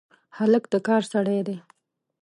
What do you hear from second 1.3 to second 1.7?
دی.